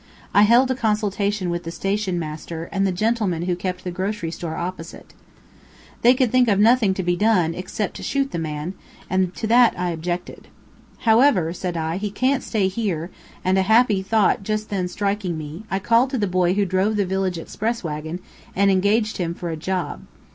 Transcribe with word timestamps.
I 0.33 0.41
held 0.41 0.71
a 0.71 0.73
consultation 0.73 1.51
with 1.51 1.61
the 1.63 1.69
station 1.69 2.17
master, 2.17 2.67
and 2.71 2.87
the 2.87 2.91
gentleman 2.91 3.43
who 3.43 3.55
kept 3.55 3.83
the 3.83 3.91
grocery 3.91 4.31
store 4.31 4.55
opposite. 4.55 5.13
They 6.01 6.15
could 6.15 6.31
think 6.31 6.47
of 6.47 6.57
nothing 6.59 6.95
to 6.95 7.03
be 7.03 7.15
done 7.15 7.53
except 7.53 7.97
to 7.97 8.01
shoot 8.01 8.31
the 8.31 8.39
man, 8.39 8.73
and 9.11 9.35
to 9.35 9.45
that 9.45 9.75
I 9.77 9.91
objected. 9.91 10.47
"However," 11.01 11.53
said 11.53 11.77
I, 11.77 11.97
"he 11.97 12.09
can't 12.09 12.41
stay 12.41 12.67
there;" 12.67 13.11
and 13.45 13.59
a 13.59 13.61
happy 13.61 14.01
thought 14.01 14.41
just 14.41 14.71
then 14.71 14.87
striking 14.87 15.37
me, 15.37 15.65
I 15.69 15.77
called 15.77 16.09
to 16.09 16.17
the 16.17 16.25
boy 16.25 16.55
who 16.55 16.65
drove 16.65 16.95
the 16.95 17.05
village 17.05 17.37
express 17.37 17.83
wagon, 17.83 18.21
and 18.55 18.71
engaged 18.71 19.17
him 19.17 19.35
for 19.35 19.51
a 19.51 19.55
job. 19.55 20.01